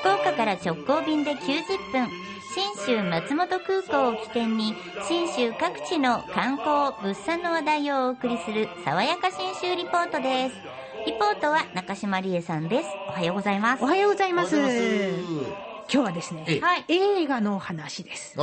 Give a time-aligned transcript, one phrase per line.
[0.00, 2.08] 福岡から直行便で90分。
[2.52, 4.74] 信州松本空港を起点に
[5.06, 10.56] 信州各地の観光物産の話題をお送りする爽やか信州リポートです。
[11.06, 12.88] リポートは中島理恵さんです。
[13.08, 13.84] おはようございます。
[13.84, 14.56] おはようございます。
[14.56, 14.66] 今
[15.88, 16.60] 日はですね、ええ。
[16.60, 18.36] はい映画のお話です。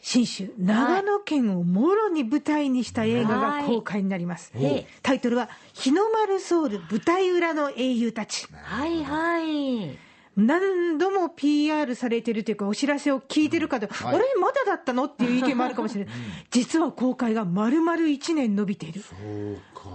[0.00, 4.52] 新州、長野県をもろに舞台にした映画が公開になります。
[4.54, 4.64] はい。
[4.64, 8.46] ええタイトルは、日の丸ソウル舞台裏の英雄たち。
[8.52, 10.07] はいはい
[10.38, 16.14] 何度も PR されてるというか、お知らせを聞いてるかと、はいあれ、まだだったのっていう意見もあるかもしれない。
[16.50, 19.02] 実は公開が丸々1年伸びている。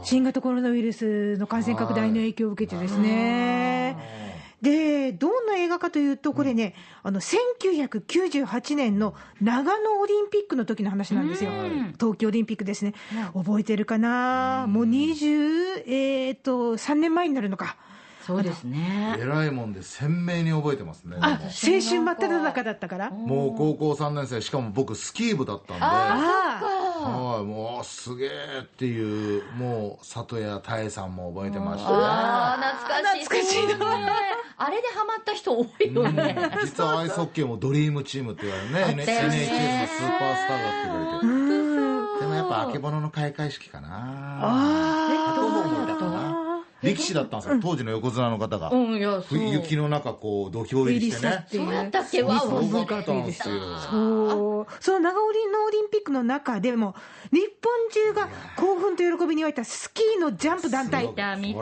[0.04, 4.34] 新型コロナウイルスの感染拡大の影響を受けてですね。
[4.62, 6.74] で、どんな映画かというと、これね、
[7.04, 11.94] あの、1998年の長野オリンピックの時の話なんですようん。
[12.00, 12.94] 東京オリンピックですね。
[13.34, 14.66] 覚えてるかな？
[14.70, 17.76] もう20、えーっと、3年前になるのか。
[18.26, 19.18] そうですね。
[19.20, 21.18] えらいもんで鮮明に覚えてますね。
[21.20, 23.10] あ、青春真っ只中だったから？
[23.12, 26.62] もう高校3年生、しかも僕スキー部だったんで、あ
[27.04, 28.30] はい、もうすげえ
[28.62, 33.76] っていう、もう里谷多江さんも覚えてましたああ懐かしい懐かしいね
[34.56, 36.34] あれでハマった人多いよね。
[36.34, 36.52] ね。
[36.64, 39.36] 実はアイスホッケーもドリームチームって言われるね、あったよね。
[39.36, 42.20] NHS のスーパースターだって言われて。
[42.22, 43.90] でもやっぱあけぼのの開会式かな。
[44.42, 46.53] あと思ったかな。
[46.84, 48.70] 力士だったんですよ、当時の横綱の方が。
[48.70, 49.00] うん
[49.52, 51.46] 雪の中こう土俵入りしてね。
[51.50, 53.56] ていうそうやったっけわすわごかったんですよ。
[53.90, 54.74] そう。
[54.80, 56.96] その長織のオリンピックの中でも、
[57.32, 61.14] 日本中が興奮と喜びに沸いたスキーのジャンプ団体こ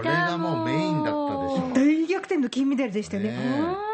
[0.01, 1.71] れがもうメインだったでしょ。
[1.73, 3.37] 大逆転の金メダルでしたよね。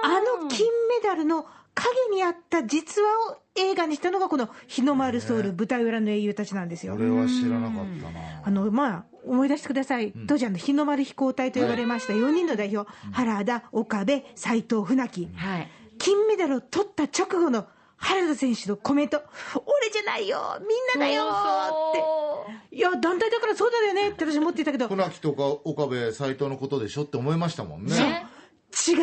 [0.04, 0.08] あ
[0.42, 1.46] の金メダルの
[1.78, 6.96] 影にあった実話を映画にしたのがこの日の丸ソウル舞台裏の英雄たちなんですよ。
[6.96, 8.42] これは知らなかったな。
[8.44, 10.12] あの、まあ、思い出してください。
[10.28, 15.30] 当時あの、日の丸飛行隊と呼ばれました4人の代表、原田、岡部、斎藤、船木。
[15.36, 17.66] はい金メダルを取った直後の
[17.98, 19.22] 原田選手のコメント、
[19.56, 22.76] 俺じゃないよ、みんなだよって。
[22.76, 27.98] いや、団体だからそうだよねって私思ってたけど、違っ船木とか岡部斎藤のことでしょって思いましたもんね。
[27.98, 28.28] ね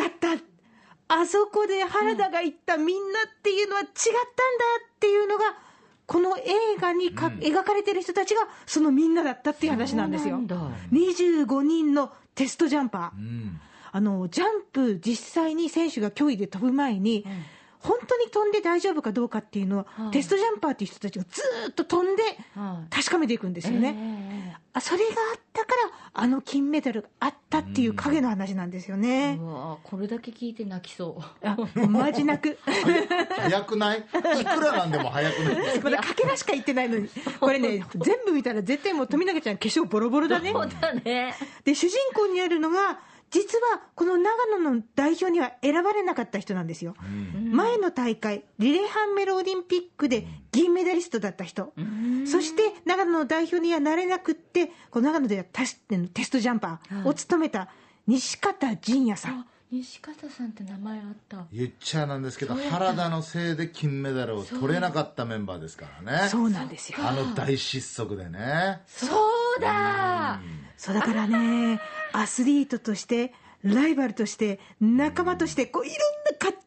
[0.09, 0.29] た。
[1.07, 4.15] あそこで原田が言ったみんなっていうのは違ったんだ
[4.87, 5.43] っていうのが、
[6.07, 6.43] この映
[6.79, 10.35] 画にか、描かれてる人たちがそのみんなだったっていう話なんですよ。
[10.35, 13.17] そうなんだ25人のテストジャンパー。
[13.17, 13.59] うん。
[13.91, 17.25] あの、ジャンプ、実際に選手が競技で飛ぶ前に、
[17.85, 22.23] 本当に飛んで大丈夫かどうかっていうのは、はいテストジャンパーっていう人たちがずーっと飛んで
[22.55, 24.57] はい確かめていくんですよね。
[24.73, 29.37] あそれがあったから、あの金メダルがあったっていう影の話なんですよね。
[29.39, 31.55] うわこれだけ聞いて泣きそうあ
[31.87, 32.57] マジ泣く。
[32.65, 33.99] 早くない？
[33.99, 35.79] いくらなんでも早くない？
[35.83, 37.09] まだかけらしか言ってないのに。
[37.39, 40.51] これね、全部見たら絶対もう富永ちゃん化粧ボロボロだね。
[40.51, 42.99] そうだねで、主人公にあるのが、
[43.31, 46.95] 実はこの長野の代表には選ばれなかった人なんですよ。
[47.55, 51.73] 前の大会、リレハンメルオリンピックで銀メダリストだった人。
[52.25, 57.69] そして長野の代表にはなれなくって、この長野ではテストジャンパーを務めた
[58.07, 59.39] 西方仁也さん。
[59.39, 66.29] あ西方さんって名前あった言っちゃなんですけど、原田のせいで金メダルを取れなかったメンバーですからね。
[66.29, 66.99] そうなんですよ。
[67.01, 68.81] あの大失速でね。
[68.85, 69.07] そ
[69.57, 70.39] うだ
[70.77, 71.81] そうだからね、
[72.13, 73.33] アスリートとして、
[73.63, 75.97] ライバルとして、仲間として、こういろん
[76.31, 76.64] な葛藤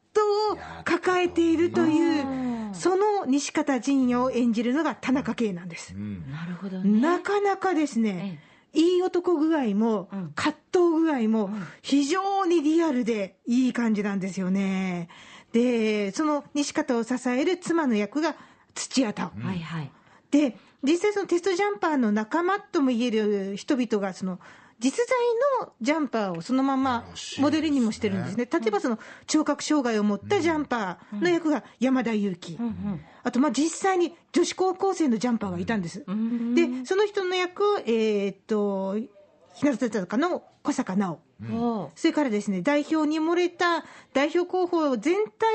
[0.51, 5.95] を抱えているという、その西方仁也を演じるのが田中圭なんです。
[5.95, 7.01] なるほどね。
[7.01, 8.41] なかなかですね、
[8.73, 11.51] いい男具合も、葛藤具合も、
[11.83, 15.09] 非常にリアルでいい感じなんですよね。
[15.53, 18.37] で、その西方を支える妻の役が
[18.75, 19.41] 土屋太鳳。
[19.41, 19.91] はいはい。
[20.31, 24.39] で、実際そのテストジャンパーの仲間とも言える人々が、その、
[24.79, 25.17] 実在
[25.63, 27.05] のジャンパーをそのまま
[27.39, 28.49] モデルにもしてるんですね。
[28.51, 32.59] 例えばその聴覚障害を持ったジャンパーの役が山田裕貴。
[33.25, 36.05] あとまあ実際に女子高校生のジャンパーがいたんです。
[36.55, 38.97] で、その人の役を、えーっと、
[39.55, 41.21] 日向坂の小坂直。
[41.53, 45.55] おそれからですね、代表に漏れた代表候補全体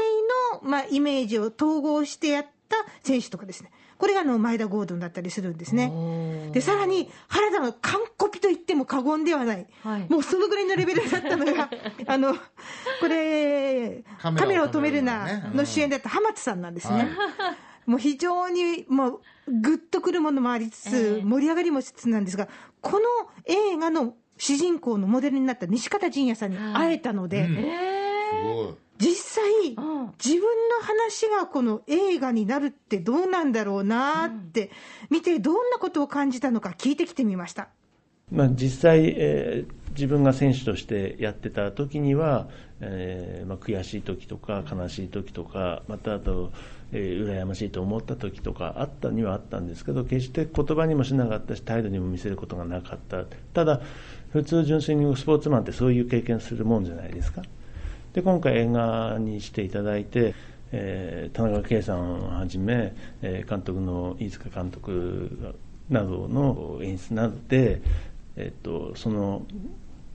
[0.61, 2.45] の、まあ、イメージを統合してやっ
[2.85, 3.71] た選手とかですね。
[3.97, 6.49] これがあの前田ゴードンだったりするんですね。
[6.51, 9.67] で、さらに原田の完コピと言っても過言ではない。
[9.83, 11.69] はいもうそのぐらいのレベルだったのが、
[12.07, 16.97] あの、これ、カカメラを止めるなの主演だった浜津さんなんですね。
[16.97, 17.07] はい
[17.85, 22.47] もう非常に、もう、ぐっとくるものもありつつ、盛り上がりもしつつなんですが、
[22.79, 22.99] この
[23.45, 27.93] 映画の主人公のモデルになった西方仁也さんに会えたので、うんえ
[28.31, 28.75] すごい。
[29.03, 30.13] 実際、うん。
[30.23, 34.71] 自分の話がこの映画になるってどうなんだろうなって、
[35.09, 37.69] 見てどんなことを感じたのか聞いてきてみました。
[38.31, 42.47] まあ、実際、えー自分が選手としてやってた時には、
[42.81, 46.51] えーまあ、悔しい時とか悲しい時とかまたあと、
[46.91, 53.23] えー、羨ましいと思った時とかあったにはあったんですけど決して言葉にもしなかったし態度にも見せることがなかった。
[53.53, 53.81] ただ
[54.31, 57.43] 普通純粋にスポーツマンってそういう経験するもんじゃないですか
[58.13, 60.33] で今回映画にしていただいて
[60.75, 65.55] えー、田中圭さんをはじめ、えー、監督の飯塚監督
[65.89, 67.79] などの演出などで、
[68.35, 69.45] えーと、その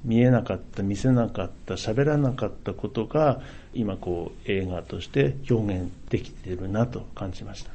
[0.04, 3.40] 見えなかった見せなかった喋らなかったことが
[3.72, 7.70] 今こう映画として表現できているなと感じました。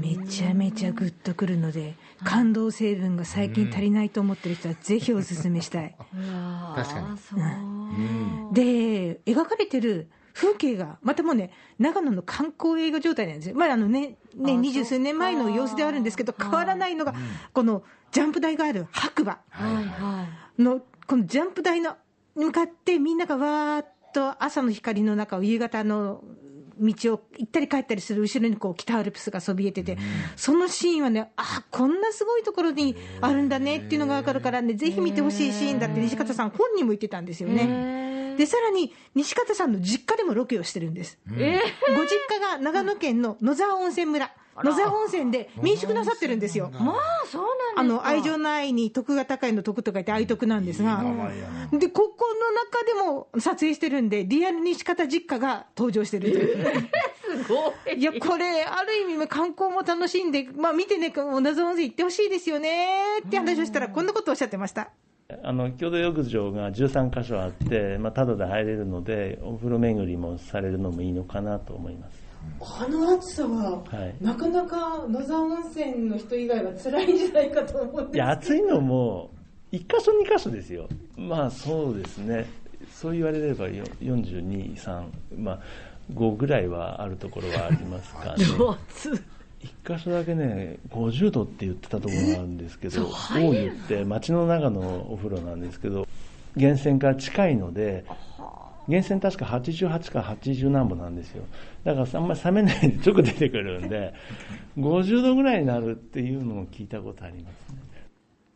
[0.00, 1.94] めちゃめちゃグッとくるので
[2.24, 5.94] 感動成分が最近足りないと思ってる人はぜひおすすめしたい。
[6.74, 7.77] 確かに、
[8.52, 13.56] で描かれてる風景が、またもうね、長野の観光映画状態なんですよ。
[13.56, 17.14] まあ、あのね、ね、二十数年前の様子ではあるんですけど、変わらないのが、
[17.52, 17.82] この
[18.12, 19.40] ジャンプ台がある白馬。
[20.58, 21.96] の、このジャンプ台の
[22.36, 26.22] 向かってみんながわーっと朝の光の中を夕方の
[26.80, 29.98] 道を行ったり帰ったりする後ろにこう北アルプスがそびえてて、
[30.36, 38.36] そのシーンはね、あこんなすごいところにあるんだねっていうのが分かるからね、ぜひ見てほしいシーンだって西方さん本人も言ってたんですよね。
[38.38, 41.18] で、さらに、西方さんの実家でもロケをしてるんです。
[41.26, 41.40] ご実
[42.30, 44.30] 家が長野県の野沢温泉村。
[44.64, 46.70] 野沢温泉で民宿なさってるんですよ。
[46.72, 47.42] まあ、そう
[47.76, 51.02] なんですあの、愛情の愛に徳が高いの徳と書いて愛徳なんですが、
[51.72, 56.88] で、ここの中でも撮影してるんで、リアル西方実家が登場してるという。
[57.44, 57.98] すごい。
[57.98, 64.90] いや、これ、ある意味、観光も楽しんで、まあ見てね、野沢温泉行ってほしいですよねって話をしたら、こんなことをおっしゃってました。
[65.44, 72.18] あの共同浴場が13箇所あって、まあ、ただで入れるのでお風呂巡りもされるのもいいのかなと思います。
[72.62, 79.28] あの暑さは、はい、なかなか野沢温泉の人以外は辛いんじゃないかと思っていや暑いのも
[79.70, 80.88] 1箇所2箇所ですよ。
[81.18, 82.46] まあそうですね。
[82.90, 85.04] そう言われれば423
[85.36, 85.60] まあ
[86.14, 88.46] 5ぐらいはあるところはありますかね
[89.60, 96.06] 一箇所だけね50度って言ってたところがあるんですけど大湯って街の中のお風呂なんですけど
[96.54, 98.04] 源泉から近いので
[98.86, 101.44] 源泉確か88か80何歩なんですよ。
[101.84, 104.14] だからあんまり冷めないで直出てくるんで
[104.78, 107.78] 50度ぐらいになるっていうのも聞いたことありますね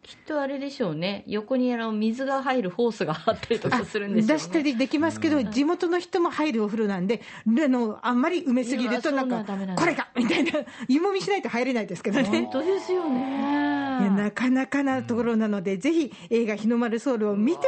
[0.02, 9.44] きっとあれでしょうね、横にあの水が入るホースがあったりとかするんですよ、ね、出したりできますけど、地元の人も入るお風呂なんで、あのあんまり埋めすぎると、なんか、
[9.76, 10.50] これかみたいな、
[10.88, 12.24] 湯もみしないと入れないですけどね。
[12.28, 13.71] 本当ですよね。
[14.10, 17.66] なかなかなところなので、ぜひ映画、日の丸ソウルを見て、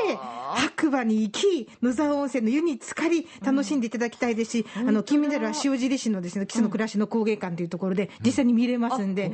[0.55, 9.33] 白馬に行き、野沢温泉の湯に浸かり、楽しんでいただきたいですし、あの金メダルは塩尻市のですね基礎の暮らしの工芸館というところで、実際に見れますんで、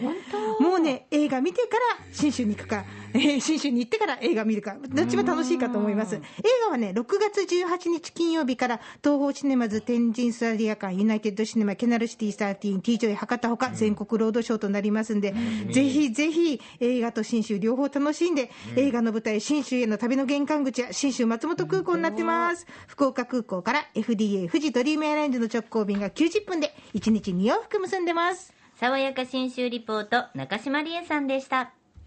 [0.61, 6.17] もうね、映画見てから信州に行くか、えー、信州に行ってから映画見るか、どっちも楽しいかと思います。
[6.17, 6.20] 映
[6.64, 15.35] 画はね、6月18日金曜日から、 TOHOシネマズ天神ソラリア館、ユナイテッドシネマ、キャナルシティ13、T ジョイ博多ほか、全国ロードショーとなりますんで、
[15.70, 22.67] ぜひぜひ映画と信州両方楽しんで、映画の舞台、信州への旅の玄関口は信州松本空港になってます。
[22.86, 28.53] 福岡空港から FDA 富士ドリームエアラインズの直行便が90分で、1日2往復結んでます。
[28.79, 31.72] 爽やか信州リポート、中島理恵さんでした。